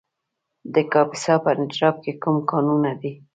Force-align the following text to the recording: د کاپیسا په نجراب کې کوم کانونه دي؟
د 0.73 0.75
کاپیسا 0.91 1.35
په 1.43 1.51
نجراب 1.59 1.95
کې 2.03 2.11
کوم 2.21 2.37
کانونه 2.49 2.91
دي؟ 3.01 3.13